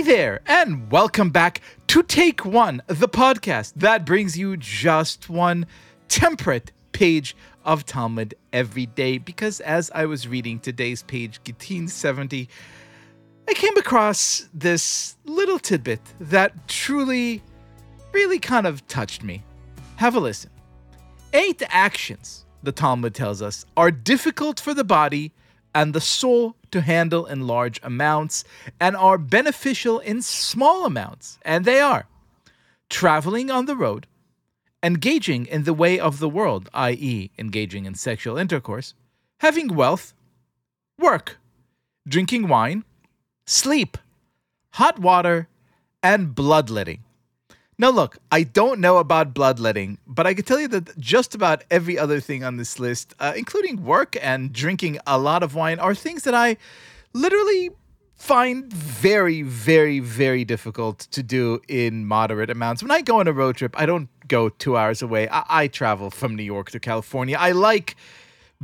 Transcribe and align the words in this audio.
Hey 0.00 0.06
there, 0.06 0.40
and 0.46 0.90
welcome 0.90 1.28
back 1.28 1.60
to 1.88 2.02
Take 2.02 2.46
One, 2.46 2.80
the 2.86 3.06
podcast 3.06 3.74
that 3.76 4.06
brings 4.06 4.38
you 4.38 4.56
just 4.56 5.28
one 5.28 5.66
temperate 6.08 6.72
page 6.92 7.36
of 7.66 7.84
Talmud 7.84 8.34
every 8.50 8.86
day. 8.86 9.18
Because 9.18 9.60
as 9.60 9.90
I 9.94 10.06
was 10.06 10.26
reading 10.26 10.58
today's 10.58 11.02
page, 11.02 11.38
Gittin 11.44 11.86
70, 11.86 12.48
I 13.46 13.52
came 13.52 13.76
across 13.76 14.48
this 14.54 15.18
little 15.26 15.58
tidbit 15.58 16.00
that 16.18 16.66
truly, 16.66 17.42
really 18.14 18.38
kind 18.38 18.66
of 18.66 18.88
touched 18.88 19.22
me. 19.22 19.42
Have 19.96 20.14
a 20.14 20.20
listen. 20.20 20.50
Eight 21.34 21.62
actions, 21.68 22.46
the 22.62 22.72
Talmud 22.72 23.14
tells 23.14 23.42
us, 23.42 23.66
are 23.76 23.90
difficult 23.90 24.60
for 24.60 24.72
the 24.72 24.82
body 24.82 25.34
and 25.74 25.94
the 25.94 26.00
soul 26.00 26.56
to 26.70 26.80
handle 26.80 27.26
in 27.26 27.46
large 27.46 27.80
amounts 27.82 28.44
and 28.78 28.96
are 28.96 29.18
beneficial 29.18 29.98
in 29.98 30.22
small 30.22 30.84
amounts. 30.84 31.38
And 31.42 31.64
they 31.64 31.80
are 31.80 32.06
traveling 32.88 33.50
on 33.50 33.66
the 33.66 33.76
road, 33.76 34.06
engaging 34.82 35.46
in 35.46 35.64
the 35.64 35.74
way 35.74 35.98
of 35.98 36.18
the 36.18 36.28
world, 36.28 36.68
i.e., 36.74 37.30
engaging 37.38 37.86
in 37.86 37.94
sexual 37.94 38.36
intercourse, 38.36 38.94
having 39.40 39.74
wealth, 39.74 40.12
work, 40.98 41.38
drinking 42.06 42.48
wine, 42.48 42.84
sleep, 43.46 43.96
hot 44.72 44.98
water, 44.98 45.48
and 46.02 46.34
bloodletting. 46.34 47.04
Now, 47.80 47.88
look, 47.88 48.18
I 48.30 48.42
don't 48.42 48.78
know 48.78 48.98
about 48.98 49.32
bloodletting, 49.32 49.96
but 50.06 50.26
I 50.26 50.34
can 50.34 50.44
tell 50.44 50.60
you 50.60 50.68
that 50.68 50.98
just 50.98 51.34
about 51.34 51.64
every 51.70 51.98
other 51.98 52.20
thing 52.20 52.44
on 52.44 52.58
this 52.58 52.78
list, 52.78 53.14
uh, 53.18 53.32
including 53.34 53.86
work 53.86 54.18
and 54.20 54.52
drinking 54.52 54.98
a 55.06 55.16
lot 55.16 55.42
of 55.42 55.54
wine, 55.54 55.78
are 55.78 55.94
things 55.94 56.24
that 56.24 56.34
I 56.34 56.58
literally 57.14 57.70
find 58.16 58.70
very, 58.70 59.40
very, 59.40 59.98
very 59.98 60.44
difficult 60.44 60.98
to 61.12 61.22
do 61.22 61.62
in 61.68 62.04
moderate 62.04 62.50
amounts. 62.50 62.82
When 62.82 62.90
I 62.90 63.00
go 63.00 63.18
on 63.18 63.26
a 63.26 63.32
road 63.32 63.56
trip, 63.56 63.74
I 63.80 63.86
don't 63.86 64.10
go 64.28 64.50
two 64.50 64.76
hours 64.76 65.00
away. 65.00 65.26
I, 65.30 65.44
I 65.48 65.66
travel 65.66 66.10
from 66.10 66.36
New 66.36 66.42
York 66.42 66.70
to 66.72 66.80
California. 66.80 67.38
I 67.40 67.52
like 67.52 67.96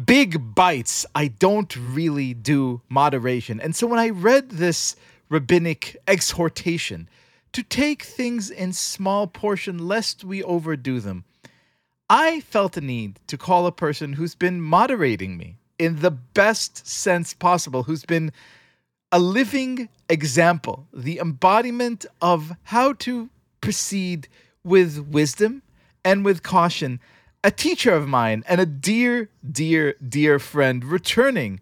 big 0.05 0.55
bites. 0.55 1.07
I 1.15 1.29
don't 1.29 1.75
really 1.75 2.35
do 2.35 2.83
moderation. 2.91 3.63
And 3.63 3.75
so 3.75 3.87
when 3.87 3.99
I 3.99 4.11
read 4.11 4.51
this 4.51 4.95
rabbinic 5.31 5.97
exhortation, 6.07 7.09
to 7.53 7.63
take 7.63 8.03
things 8.03 8.51
in 8.51 8.73
small 8.73 9.27
portion 9.27 9.79
lest 9.79 10.25
we 10.25 10.43
overdo 10.43 11.01
them. 11.01 11.25
I 12.09 12.41
felt 12.41 12.77
a 12.77 12.81
need 12.81 13.19
to 13.27 13.37
call 13.37 13.67
a 13.67 13.73
person 13.73 14.13
who's 14.15 14.35
been 14.35 14.61
moderating 14.61 15.37
me 15.37 15.57
in 15.79 16.01
the 16.01 16.11
best 16.11 16.87
sense 16.87 17.35
possible, 17.35 17.85
who's 17.85 18.05
been 18.05 18.33
a 19.11 19.19
living 19.19 19.89
example, 20.09 20.87
the 20.93 21.19
embodiment 21.19 22.07
of 22.21 22.53
how 22.65 22.93
to 22.95 23.29
proceed 23.61 24.29
with 24.63 24.99
wisdom 24.99 25.63
and 26.05 26.25
with 26.25 26.43
caution. 26.43 27.01
A 27.43 27.51
teacher 27.51 27.95
of 27.95 28.09
mine 28.09 28.45
and 28.49 28.61
a 28.61 28.67
dear, 28.67 29.29
dear, 29.49 29.95
dear 30.07 30.39
friend 30.39 30.85
returning 30.85 31.61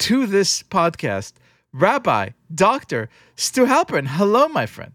to 0.00 0.26
this 0.26 0.62
podcast, 0.62 1.34
Rabbi, 1.72 2.30
Dr. 2.54 3.08
Stu 3.36 3.66
Halpern. 3.66 4.06
Hello, 4.06 4.48
my 4.48 4.66
friend. 4.66 4.92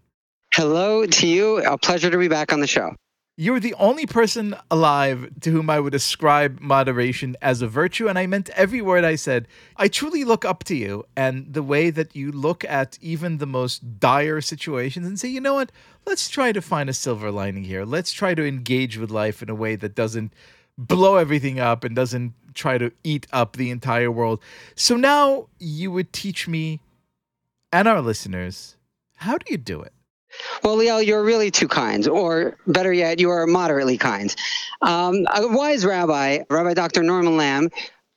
Hello 0.52 1.06
to 1.06 1.28
you. 1.28 1.58
A 1.58 1.78
pleasure 1.78 2.10
to 2.10 2.18
be 2.18 2.26
back 2.26 2.52
on 2.52 2.58
the 2.58 2.66
show. 2.66 2.96
You're 3.36 3.60
the 3.60 3.74
only 3.74 4.04
person 4.04 4.56
alive 4.68 5.30
to 5.42 5.50
whom 5.52 5.70
I 5.70 5.78
would 5.78 5.94
ascribe 5.94 6.60
moderation 6.60 7.36
as 7.40 7.62
a 7.62 7.68
virtue, 7.68 8.08
and 8.08 8.18
I 8.18 8.26
meant 8.26 8.50
every 8.50 8.82
word 8.82 9.04
I 9.04 9.14
said. 9.14 9.46
I 9.76 9.86
truly 9.86 10.24
look 10.24 10.44
up 10.44 10.64
to 10.64 10.74
you 10.74 11.06
and 11.16 11.54
the 11.54 11.62
way 11.62 11.90
that 11.90 12.16
you 12.16 12.32
look 12.32 12.64
at 12.64 12.98
even 13.00 13.38
the 13.38 13.46
most 13.46 14.00
dire 14.00 14.40
situations 14.40 15.06
and 15.06 15.20
say, 15.20 15.28
you 15.28 15.40
know 15.40 15.54
what, 15.54 15.70
let's 16.04 16.28
try 16.28 16.50
to 16.50 16.60
find 16.60 16.90
a 16.90 16.94
silver 16.94 17.30
lining 17.30 17.62
here. 17.62 17.84
Let's 17.84 18.12
try 18.12 18.34
to 18.34 18.44
engage 18.44 18.98
with 18.98 19.12
life 19.12 19.42
in 19.42 19.50
a 19.50 19.54
way 19.54 19.76
that 19.76 19.94
doesn't 19.94 20.34
blow 20.76 21.14
everything 21.14 21.60
up 21.60 21.84
and 21.84 21.94
doesn't 21.94 22.34
try 22.54 22.76
to 22.76 22.90
eat 23.04 23.28
up 23.32 23.56
the 23.56 23.70
entire 23.70 24.10
world. 24.10 24.42
So 24.74 24.96
now 24.96 25.46
you 25.60 25.92
would 25.92 26.12
teach 26.12 26.48
me 26.48 26.80
and 27.72 27.86
our 27.86 28.02
listeners 28.02 28.76
how 29.14 29.38
do 29.38 29.46
you 29.48 29.56
do 29.56 29.80
it? 29.80 29.92
Well, 30.62 30.76
Liel, 30.76 31.04
you're 31.04 31.24
really 31.24 31.50
too 31.50 31.68
kind, 31.68 32.06
or 32.08 32.56
better 32.66 32.92
yet, 32.92 33.20
you 33.20 33.30
are 33.30 33.46
moderately 33.46 33.98
kind. 33.98 34.34
Um, 34.82 35.26
a 35.34 35.48
wise 35.48 35.84
rabbi, 35.84 36.40
Rabbi 36.48 36.74
Dr. 36.74 37.02
Norman 37.02 37.36
Lamm, 37.36 37.70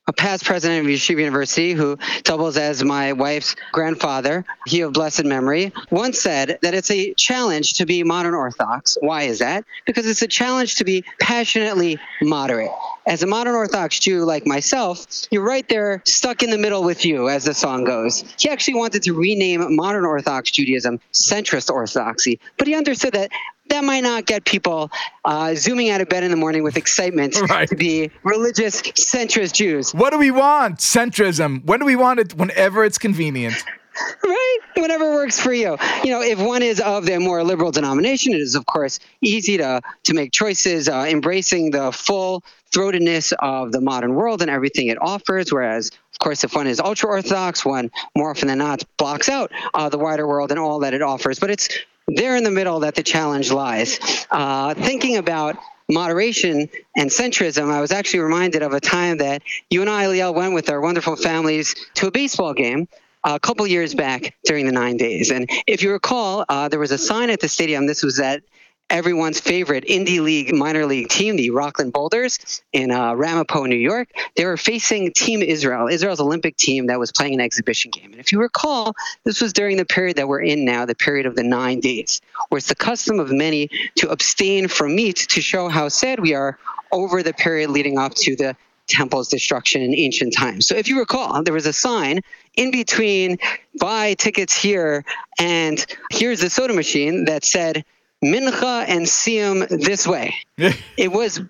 a 0.08 0.14
past 0.14 0.44
president 0.44 0.86
of 0.86 0.92
Yeshiva 0.92 1.20
University 1.20 1.72
who 1.72 1.98
doubles 2.24 2.58
as 2.58 2.84
my 2.84 3.14
wife's 3.14 3.56
grandfather, 3.72 4.46
he 4.66 4.82
of 4.82 4.94
blessed 4.94 5.24
memory, 5.24 5.72
once 5.92 6.22
said 6.22 6.60
that 6.62 6.74
it's 6.74 6.92
a 6.92 7.14
challenge 7.14 7.76
to 7.76 7.86
be 7.86 8.04
modern 8.04 8.34
Orthodox. 8.34 8.98
Why 9.00 9.24
is 9.24 9.40
that? 9.40 9.64
Because 9.86 10.06
it's 10.06 10.22
a 10.22 10.28
challenge 10.28 10.76
to 10.76 10.84
be 10.84 11.06
passionately 11.22 12.00
moderate. 12.22 12.72
As 13.06 13.22
a 13.22 13.28
modern 13.28 13.56
Orthodox 13.56 14.00
Jew 14.00 14.24
like 14.24 14.48
myself, 14.48 15.06
you're 15.30 15.44
right 15.44 15.68
there 15.68 16.02
stuck 16.06 16.42
in 16.42 16.50
the 16.50 16.58
middle 16.58 16.84
with 16.84 17.06
you, 17.06 17.28
as 17.28 17.44
the 17.44 17.54
song 17.54 17.84
goes. 17.84 18.24
He 18.40 18.50
actually 18.50 18.76
wanted 18.76 19.04
to 19.04 19.14
rename 19.14 19.76
modern 19.76 20.06
Orthodox 20.06 20.52
Judaism 20.52 21.00
centrist 21.12 21.70
Orthodoxy, 21.70 22.40
but 22.58 22.68
he 22.68 22.76
understood 22.76 23.14
that 23.14 23.30
that 23.70 23.84
might 23.84 24.04
not 24.04 24.26
get 24.26 24.46
people 24.46 24.92
uh, 25.26 25.56
zooming 25.56 25.90
out 25.90 26.00
of 26.00 26.08
bed 26.10 26.24
in 26.24 26.32
the 26.32 26.38
morning 26.38 26.64
with 26.64 26.78
excitement 26.78 27.36
right. 27.50 27.68
to 27.70 27.76
be 27.76 28.12
religious 28.24 28.82
centrist 28.82 29.54
Jews. 29.54 29.94
What 29.94 30.12
do 30.12 30.18
we 30.18 30.32
want? 30.32 30.80
Centrism. 30.80 31.64
When 31.66 31.80
do 31.80 31.86
we 31.86 31.96
want 31.96 32.20
it? 32.20 32.36
Whenever 32.36 32.86
it's 32.86 32.98
convenient. 32.98 33.56
right? 34.24 34.58
Whatever 34.76 35.14
works 35.14 35.40
for 35.40 35.54
you. 35.54 35.78
You 36.04 36.12
know, 36.12 36.22
if 36.22 36.40
one 36.40 36.64
is 36.64 36.80
of 36.80 37.06
the 37.06 37.20
more 37.20 37.44
liberal 37.44 37.72
denomination, 37.72 38.34
it 38.34 38.42
is 38.42 38.56
of 38.56 38.66
course 38.66 39.00
easy 39.22 39.58
to 39.58 39.82
to 40.04 40.14
make 40.14 40.32
choices, 40.32 40.90
uh, 40.90 41.06
embracing 41.08 41.72
the 41.72 41.92
full 41.92 42.44
throatedness 42.72 43.34
of 43.40 43.72
the 43.72 43.82
modern 43.82 44.16
world 44.16 44.42
and 44.42 44.50
everything 44.50 44.88
it 44.88 44.98
offers. 45.00 45.52
Whereas, 45.52 45.90
of 45.90 46.20
course, 46.20 46.44
if 46.44 46.56
one 46.56 46.68
is 46.68 46.80
ultra 46.80 47.10
orthodox, 47.10 47.64
one 47.64 47.92
more 48.16 48.32
often 48.32 48.48
than 48.48 48.58
not 48.58 48.84
blocks 48.98 49.30
out 49.30 49.52
uh, 49.74 49.90
the 49.90 50.00
wider 50.00 50.28
world 50.28 50.52
and 50.52 50.60
all 50.60 50.80
that 50.80 50.94
it 50.94 51.02
offers. 51.02 51.40
But 51.40 51.52
it's 51.52 51.70
there 52.08 52.36
in 52.36 52.44
the 52.44 52.52
middle 52.52 52.82
that 52.82 52.96
the 52.96 53.04
challenge 53.04 53.52
lies. 53.52 54.00
Uh, 54.32 54.74
thinking 54.74 55.18
about 55.18 55.58
moderation 55.88 56.70
and 56.96 57.10
centrism, 57.10 57.72
I 57.72 57.82
was 57.82 57.92
actually 57.92 58.22
reminded 58.22 58.64
of 58.64 58.74
a 58.74 58.80
time 58.80 59.18
that 59.18 59.44
you 59.70 59.82
and 59.82 59.90
I, 59.90 60.06
Liel, 60.06 60.34
went 60.34 60.54
with 60.54 60.70
our 60.70 60.82
wonderful 60.82 61.16
families 61.16 61.76
to 61.96 62.08
a 62.08 62.12
baseball 62.12 62.54
game 62.54 62.88
a 63.24 63.40
couple 63.40 63.66
years 63.68 63.94
back 63.94 64.36
during 64.46 64.66
the 64.66 64.72
nine 64.72 64.98
days. 64.98 65.32
And 65.32 65.50
if 65.68 65.82
you 65.82 65.92
recall, 65.92 66.46
uh, 66.50 66.70
there 66.70 66.80
was 66.80 66.92
a 66.92 66.98
sign 66.98 67.30
at 67.30 67.40
the 67.40 67.50
stadium. 67.50 67.86
This 67.86 68.04
was 68.04 68.20
at 68.20 68.44
everyone's 68.90 69.40
favorite 69.40 69.86
indie 69.86 70.22
league 70.22 70.54
minor 70.54 70.86
league 70.86 71.10
team, 71.10 71.36
the 71.36 71.50
Rockland 71.50 71.94
Boulders 71.94 72.62
in 72.74 72.92
uh, 72.92 73.14
Ramapo, 73.14 73.64
New 73.66 73.76
York. 73.76 74.10
They 74.36 74.46
were 74.46 74.58
facing 74.58 75.12
Team 75.14 75.42
Israel, 75.42 75.88
Israel's 75.88 76.20
Olympic 76.20 76.58
team 76.58 76.88
that 76.88 77.00
was 77.00 77.12
playing 77.12 77.36
an 77.36 77.42
exhibition 77.42 77.92
game. 77.92 78.12
And 78.12 78.20
if 78.20 78.32
you 78.32 78.40
recall, 78.40 78.94
this 79.24 79.42
was 79.42 79.54
during 79.54 79.78
the 79.78 79.86
period 79.86 80.18
that 80.18 80.28
we're 80.28 80.42
in 80.42 80.66
now, 80.66 80.86
the 80.86 80.96
period 80.96 81.26
of 81.26 81.36
the 81.36 81.44
nine 81.44 81.80
days, 81.80 82.22
where 82.50 82.58
it's 82.58 82.68
the 82.68 82.76
custom 82.76 83.20
of 83.20 83.32
many 83.32 83.70
to 83.96 84.10
abstain 84.10 84.68
from 84.68 84.96
meat 84.96 85.16
to 85.30 85.42
show 85.42 85.70
how 85.70 85.88
sad 85.88 86.20
we 86.20 86.34
are 86.34 86.60
over 86.92 87.24
the 87.24 87.34
period 87.34 87.72
leading 87.72 87.98
up 87.98 88.14
to 88.14 88.36
the 88.36 88.56
temple's 88.88 89.28
destruction 89.28 89.82
in 89.82 89.94
ancient 89.96 90.34
times. 90.34 90.68
So 90.68 90.76
if 90.76 90.88
you 90.88 91.00
recall, 91.00 91.44
there 91.44 91.54
was 91.54 91.66
a 91.66 91.74
sign 91.74 92.22
in 92.56 92.72
between 92.72 93.38
buy 93.80 94.14
tickets 94.16 94.56
here 94.56 95.04
and 95.40 95.86
here's 96.12 96.42
the 96.42 96.50
soda 96.50 96.74
machine 96.74 97.26
that 97.26 97.44
said 97.44 97.86
mincha 98.24 98.86
and 98.88 99.06
siyum 99.06 99.68
this 99.68 100.08
way. 100.08 100.36
it 100.98 101.12
was 101.12 101.42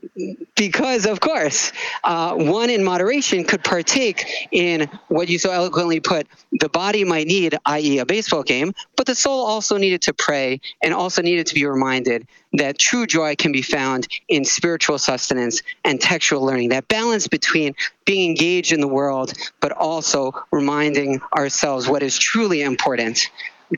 because, 0.55 1.05
of 1.05 1.19
course, 1.19 1.71
uh, 2.03 2.35
one 2.35 2.69
in 2.69 2.83
moderation 2.83 3.43
could 3.43 3.63
partake 3.63 4.25
in 4.51 4.89
what 5.07 5.27
you 5.27 5.37
so 5.37 5.51
eloquently 5.51 5.99
put 5.99 6.27
the 6.51 6.69
body 6.69 7.03
might 7.03 7.27
need, 7.27 7.57
i.e., 7.65 7.99
a 7.99 8.05
baseball 8.05 8.43
game, 8.43 8.73
but 8.95 9.05
the 9.05 9.15
soul 9.15 9.45
also 9.45 9.77
needed 9.77 10.01
to 10.03 10.13
pray 10.13 10.61
and 10.81 10.93
also 10.93 11.21
needed 11.21 11.47
to 11.47 11.55
be 11.55 11.65
reminded 11.65 12.27
that 12.53 12.77
true 12.77 13.05
joy 13.05 13.35
can 13.35 13.51
be 13.51 13.61
found 13.61 14.07
in 14.27 14.45
spiritual 14.45 14.97
sustenance 14.97 15.63
and 15.83 15.99
textual 15.99 16.43
learning. 16.43 16.69
That 16.69 16.87
balance 16.87 17.27
between 17.27 17.75
being 18.05 18.29
engaged 18.29 18.71
in 18.71 18.79
the 18.79 18.87
world, 18.87 19.33
but 19.59 19.71
also 19.71 20.33
reminding 20.51 21.21
ourselves 21.35 21.87
what 21.87 22.03
is 22.03 22.17
truly 22.17 22.61
important 22.61 23.29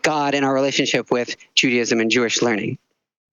God 0.02 0.36
and 0.36 0.46
our 0.46 0.54
relationship 0.54 1.12
with 1.12 1.36
Judaism 1.56 2.00
and 2.00 2.12
Jewish 2.12 2.42
learning. 2.42 2.78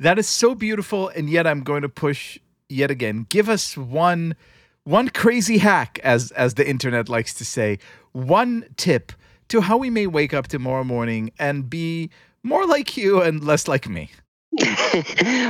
That 0.03 0.19
is 0.19 0.27
so 0.27 0.57
beautiful, 0.57 1.11
and 1.11 1.31
yet 1.31 1.47
I'm 1.47 1.63
going 1.63 1.83
to 1.83 1.89
push 1.89 2.37
yet 2.69 2.91
again. 2.91 3.25
Give 3.29 3.49
us 3.49 3.77
one 3.77 4.35
one 4.83 5.09
crazy 5.11 5.59
hack, 5.59 6.01
as 6.03 6.33
as 6.33 6.55
the 6.55 6.69
internet 6.69 7.09
likes 7.09 7.33
to 7.35 7.45
say, 7.45 7.79
one 8.11 8.65
tip 8.77 9.13
to 9.47 9.61
how 9.61 9.77
we 9.77 9.91
may 9.91 10.09
wake 10.09 10.35
up 10.35 10.49
tomorrow 10.49 10.83
morning 10.83 11.31
and 11.39 11.71
be 11.71 12.11
more 12.43 12.67
like 12.67 12.97
you 12.97 13.23
and 13.23 13.45
less 13.45 13.69
like 13.69 13.89
me. 13.89 14.11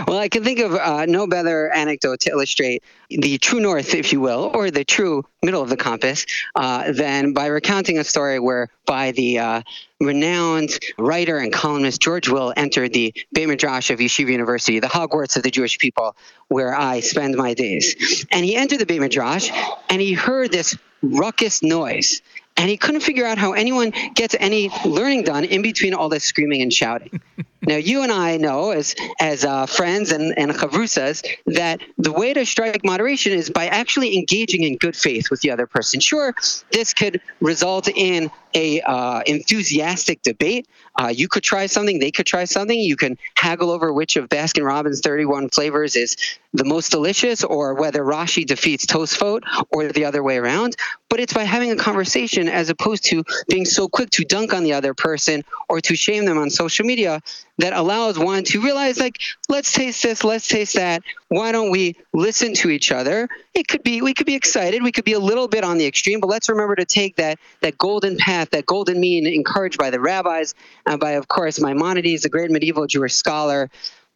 Well, 0.07 0.19
I 0.19 0.29
can 0.31 0.45
think 0.45 0.61
of 0.61 0.75
uh, 0.75 1.07
no 1.07 1.27
better 1.27 1.69
anecdote 1.71 2.21
to 2.21 2.31
illustrate 2.31 2.85
the 3.11 3.37
true 3.39 3.59
north, 3.59 3.95
if 3.95 4.13
you 4.13 4.21
will, 4.21 4.53
or 4.55 4.71
the 4.71 4.85
true 4.85 5.25
middle 5.43 5.61
of 5.61 5.69
the 5.69 5.77
compass, 5.77 6.25
uh, 6.55 6.93
than 6.93 7.33
by 7.33 7.47
recounting 7.47 7.99
a 7.99 8.05
story 8.05 8.39
where 8.39 8.69
by 8.87 9.11
the 9.11 9.41
uh, 9.41 9.63
renowned 10.01 10.79
writer 10.99 11.39
and 11.39 11.53
columnist 11.53 12.01
George 12.01 12.29
Will 12.29 12.55
entered 12.57 12.93
the 12.93 13.13
Beit 13.33 13.49
Midrash 13.49 13.91
of 13.91 13.99
Yeshiva 13.99 14.31
University, 14.31 14.79
the 14.79 14.87
Hogwarts 14.87 15.37
of 15.37 15.43
the 15.43 15.51
Jewish 15.51 15.79
people, 15.79 16.15
where 16.47 16.73
I 16.73 17.01
spend 17.01 17.35
my 17.35 17.55
days. 17.55 18.25
And 18.31 18.45
he 18.45 18.55
entered 18.55 18.79
the 18.79 18.87
Beit 18.87 19.01
Midrash 19.01 19.51
and 19.89 20.01
he 20.01 20.13
heard 20.13 20.53
this 20.53 20.79
ruckus 21.03 21.61
noise 21.65 22.23
and 22.57 22.71
he 22.71 22.77
couldn't 22.77 23.01
figure 23.01 23.27
out 23.27 23.39
how 23.39 23.53
anyone 23.53 23.93
gets 24.15 24.37
any 24.39 24.71
learning 24.85 25.25
done 25.25 25.45
in 25.45 25.63
between 25.63 25.95
all 25.95 26.09
this 26.09 26.23
screaming 26.23 26.63
and 26.63 26.73
shouting. 26.73 27.21
Now, 27.65 27.77
you 27.77 28.03
and 28.03 28.11
I 28.11 28.39
know, 28.39 28.73
as 28.73 28.97
as 29.21 29.45
uh, 29.45 29.67
friends 29.67 30.11
and 30.11 30.37
and 30.37 30.51
chavrusas, 30.53 31.25
that 31.47 31.81
the 31.97 32.13
way 32.13 32.35
to 32.35 32.45
strike 32.45 32.85
moderation 32.85 33.33
is 33.33 33.51
by 33.51 33.69
actually 33.69 34.19
engaging 34.19 34.65
in 34.65 34.77
good 34.77 34.97
faith 34.97 35.31
with 35.31 35.41
the 35.43 35.51
other 35.53 35.69
person. 35.69 36.01
Sure, 36.01 36.35
this 36.73 36.93
could 36.93 37.21
result 37.41 37.89
in 37.89 38.31
a 38.55 38.81
uh, 38.83 39.23
enthusiastic 39.27 40.23
debate. 40.23 40.67
Uh, 41.01 41.09
you 41.09 41.29
could 41.29 41.43
try 41.43 41.67
something, 41.67 41.99
they 41.99 42.11
could 42.11 42.27
try 42.27 42.45
something. 42.45 42.79
You 42.79 42.97
can 42.97 43.17
haggle 43.37 43.71
over 43.71 43.93
which 43.93 44.17
of 44.17 44.29
Baskin 44.29 44.67
Robbins' 44.67 45.01
31 45.01 45.49
flavors 45.49 45.97
is 45.97 46.17
the 46.53 46.65
most 46.65 46.91
delicious, 46.91 47.45
or 47.45 47.75
whether 47.75 48.03
Rashi 48.03 48.45
defeats 48.45 48.85
Tosfot, 48.85 49.43
or 49.71 49.89
the 49.89 50.05
other 50.05 50.23
way 50.23 50.37
around. 50.37 50.77
But 51.09 51.21
it's 51.21 51.33
by 51.33 51.45
having 51.45 51.71
a 51.71 51.77
conversation 51.77 52.49
as 52.49 52.69
opposed 52.69 53.05
to 53.05 53.25
being 53.49 53.65
so 53.65 53.89
quick 53.89 54.11
to 54.11 54.25
dunk 54.25 54.53
on 54.53 54.65
the 54.65 54.75
other 54.75 54.93
person 54.93 55.45
or 55.69 55.81
to 55.81 55.97
shame 55.97 56.27
them 56.27 56.37
on 56.37 56.51
social 56.51 56.85
media 56.85 57.23
that 57.63 57.73
allows 57.73 58.19
one 58.19 58.43
to 58.43 58.61
realize 58.61 58.99
like 58.99 59.21
let's 59.49 59.73
taste 59.73 60.03
this 60.03 60.25
let's 60.25 60.49
taste 60.49 60.75
that. 60.75 61.03
Why 61.29 61.53
don't 61.53 61.71
we 61.71 61.97
listen 62.13 62.55
to 62.55 62.71
each 62.71 62.91
other? 62.91 63.29
It 63.55 63.69
could 63.69 63.85
be 63.85 64.03
we 64.03 64.15
could 64.15 64.27
be 64.27 64.35
excited 64.35 64.83
we 64.83 64.91
could 64.91 65.05
be 65.05 65.13
a 65.13 65.21
little 65.21 65.47
bit 65.47 65.63
on 65.63 65.79
the 65.79 65.87
extreme 65.87 66.21
but 66.21 66.27
let's 66.27 66.49
remember 66.49 66.75
to 66.75 66.85
take 66.85 67.17
that 67.17 67.39
that 67.61 67.79
golden 67.79 68.17
path 68.17 68.51
that 68.51 68.67
golden 68.67 68.99
mean 68.99 69.27
encouraged 69.27 69.79
by 69.79 69.91
the 69.91 70.01
rabbis 70.01 70.55
and 70.87 70.99
by 70.99 71.13
of 71.13 71.29
course 71.29 71.61
maimonides 71.61 72.23
the 72.23 72.29
great 72.29 72.51
medieval 72.51 72.87
jewish 72.87 73.15
scholar 73.15 73.71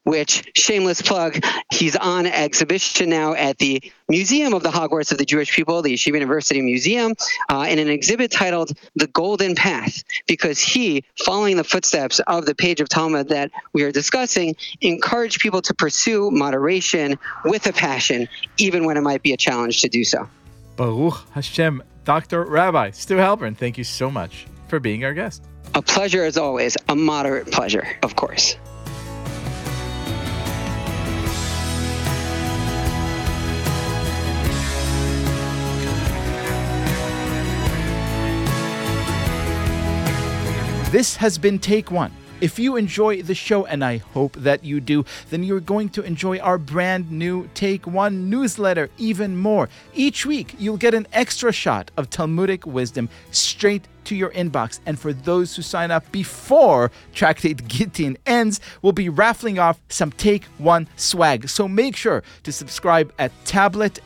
which 0.06 0.48
shameless 0.54 1.02
plug, 1.02 1.44
he's 1.72 1.96
on 1.96 2.26
exhibition 2.26 3.10
now 3.10 3.34
at 3.34 3.58
the 3.58 3.82
Museum 4.08 4.54
of 4.54 4.62
the 4.62 4.70
Hogwarts 4.70 5.10
of 5.10 5.18
the 5.18 5.24
Jewish 5.24 5.50
People, 5.50 5.82
the 5.82 5.92
Yeshiva 5.92 6.14
University 6.14 6.62
Museum, 6.62 7.16
uh, 7.48 7.66
in 7.68 7.80
an 7.80 7.88
exhibit 7.88 8.30
titled 8.30 8.70
The 8.94 9.08
Golden 9.08 9.56
Path, 9.56 10.04
because 10.28 10.60
he, 10.60 11.02
following 11.24 11.56
the 11.56 11.64
footsteps 11.64 12.20
of 12.20 12.46
the 12.46 12.54
page 12.54 12.80
of 12.80 12.88
Talmud 12.88 13.28
that 13.30 13.50
we 13.72 13.82
are 13.82 13.90
discussing, 13.90 14.54
encouraged 14.80 15.40
people 15.40 15.60
to 15.62 15.74
pursue 15.74 16.30
moderation 16.30 17.18
with 17.44 17.66
a 17.66 17.72
passion, 17.72 18.28
even 18.58 18.84
when 18.84 18.96
it 18.96 19.02
might 19.02 19.24
be 19.24 19.32
a 19.32 19.36
challenge 19.36 19.80
to 19.80 19.88
do 19.88 20.04
so. 20.04 20.28
Baruch 20.76 21.28
Hashem, 21.32 21.82
Dr. 22.04 22.44
Rabbi 22.44 22.92
Stu 22.92 23.16
Halpern, 23.16 23.56
thank 23.56 23.76
you 23.76 23.82
so 23.82 24.08
much 24.08 24.46
for 24.68 24.78
being 24.78 25.04
our 25.04 25.14
guest. 25.14 25.42
A 25.74 25.82
pleasure 25.82 26.22
as 26.22 26.36
always, 26.36 26.76
a 26.88 26.94
moderate 26.94 27.50
pleasure, 27.50 27.98
of 28.04 28.14
course. 28.14 28.56
This 40.96 41.16
has 41.16 41.36
been 41.36 41.58
Take 41.58 41.90
One. 41.90 42.10
If 42.40 42.58
you 42.58 42.76
enjoy 42.76 43.20
the 43.20 43.34
show, 43.34 43.66
and 43.66 43.84
I 43.84 43.98
hope 43.98 44.32
that 44.36 44.64
you 44.64 44.80
do, 44.80 45.04
then 45.28 45.42
you're 45.42 45.60
going 45.60 45.90
to 45.90 46.02
enjoy 46.02 46.38
our 46.38 46.56
brand 46.56 47.12
new 47.12 47.50
Take 47.52 47.86
One 47.86 48.30
newsletter 48.30 48.88
even 48.96 49.36
more. 49.36 49.68
Each 49.92 50.24
week, 50.24 50.54
you'll 50.58 50.78
get 50.78 50.94
an 50.94 51.06
extra 51.12 51.52
shot 51.52 51.90
of 51.98 52.08
Talmudic 52.08 52.66
wisdom 52.66 53.10
straight 53.30 53.86
to 54.04 54.16
your 54.16 54.30
inbox. 54.30 54.80
And 54.86 54.98
for 54.98 55.12
those 55.12 55.54
who 55.54 55.60
sign 55.60 55.90
up 55.90 56.10
before 56.12 56.90
Tractate 57.12 57.68
Gittin 57.68 58.16
ends, 58.24 58.58
we'll 58.80 58.92
be 58.92 59.10
raffling 59.10 59.58
off 59.58 59.78
some 59.90 60.12
Take 60.12 60.44
One 60.56 60.88
swag. 60.96 61.50
So 61.50 61.68
make 61.68 61.94
sure 61.94 62.22
to 62.44 62.52
subscribe 62.52 63.12
at 63.18 63.32
tabletm.ag 63.44 64.00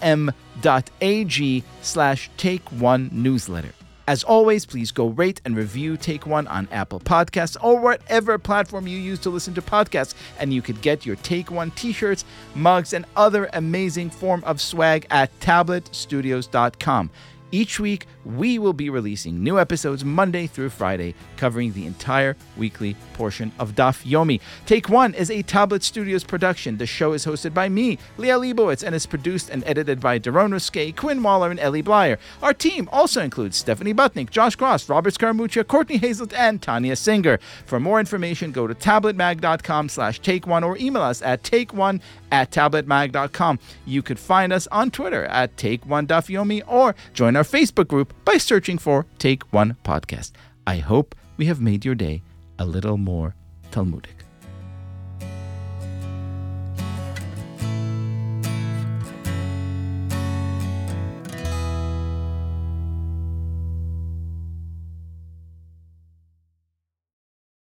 slash 1.82 2.30
Take 2.36 2.68
One 2.72 3.10
newsletter. 3.12 3.74
As 4.10 4.24
always, 4.24 4.66
please 4.66 4.90
go 4.90 5.06
rate 5.10 5.40
and 5.44 5.56
review 5.56 5.96
Take 5.96 6.26
One 6.26 6.48
on 6.48 6.66
Apple 6.72 6.98
Podcasts 6.98 7.56
or 7.62 7.78
whatever 7.78 8.38
platform 8.38 8.88
you 8.88 8.98
use 8.98 9.20
to 9.20 9.30
listen 9.30 9.54
to 9.54 9.62
podcasts, 9.62 10.14
and 10.40 10.52
you 10.52 10.62
could 10.62 10.80
get 10.80 11.06
your 11.06 11.14
Take 11.14 11.52
One 11.52 11.70
t-shirts, 11.70 12.24
mugs, 12.56 12.92
and 12.92 13.06
other 13.14 13.48
amazing 13.52 14.10
form 14.10 14.42
of 14.42 14.60
swag 14.60 15.06
at 15.12 15.30
tabletstudios.com. 15.38 17.08
Each 17.52 17.78
week, 17.78 18.06
we 18.24 18.58
will 18.58 18.72
be 18.72 18.90
releasing 18.90 19.42
new 19.42 19.58
episodes 19.58 20.04
Monday 20.04 20.46
through 20.46 20.70
Friday, 20.70 21.14
covering 21.36 21.72
the 21.72 21.86
entire 21.86 22.36
weekly 22.56 22.96
portion 23.14 23.52
of 23.58 23.74
Daf 23.74 24.04
Yomi. 24.04 24.40
Take 24.66 24.88
One 24.88 25.14
is 25.14 25.30
a 25.30 25.42
Tablet 25.42 25.82
Studios 25.82 26.24
production. 26.24 26.76
The 26.76 26.86
show 26.86 27.12
is 27.12 27.24
hosted 27.24 27.54
by 27.54 27.68
me, 27.68 27.98
Liel 28.18 28.40
Leibovitz, 28.40 28.82
and 28.84 28.94
is 28.94 29.06
produced 29.06 29.50
and 29.50 29.62
edited 29.66 30.00
by 30.00 30.18
Darone 30.18 30.52
Ruskay, 30.52 30.94
Quinn 30.96 31.22
Waller, 31.22 31.50
and 31.50 31.60
Elie 31.60 31.82
Bleier. 31.82 32.18
Our 32.42 32.54
team 32.54 32.88
also 32.92 33.22
includes 33.22 33.56
Stephanie 33.56 33.94
Butnick, 33.94 34.30
Josh 34.30 34.56
Kross, 34.56 34.88
Robert 34.88 35.14
Scaramuccia, 35.14 35.66
Courtney 35.66 35.96
Hazlett, 35.98 36.32
and 36.32 36.60
Tanya 36.60 36.96
Singer. 36.96 37.38
For 37.66 37.80
more 37.80 38.00
information, 38.00 38.52
go 38.52 38.66
to 38.66 38.74
tabletmag.com 38.74 39.88
slash 39.88 40.20
take 40.20 40.46
one 40.46 40.64
or 40.64 40.76
email 40.78 41.02
us 41.02 41.22
at 41.22 41.42
take 41.42 41.72
one 41.74 42.00
at 42.30 42.50
tabletmag.com. 42.50 43.58
You 43.86 44.02
could 44.02 44.18
find 44.18 44.52
us 44.52 44.66
on 44.68 44.90
Twitter 44.90 45.24
at 45.26 45.56
Take 45.56 45.84
One 45.86 46.06
Daf 46.06 46.28
Yomi 46.28 46.62
or 46.66 46.94
join 47.12 47.36
our 47.36 47.42
Facebook 47.42 47.88
group 47.88 48.09
by 48.24 48.36
searching 48.36 48.78
for 48.78 49.06
Take 49.18 49.52
One 49.52 49.76
Podcast. 49.84 50.32
I 50.66 50.76
hope 50.76 51.14
we 51.36 51.46
have 51.46 51.60
made 51.60 51.84
your 51.84 51.94
day 51.94 52.22
a 52.58 52.64
little 52.64 52.96
more 52.96 53.34
Talmudic. 53.70 54.19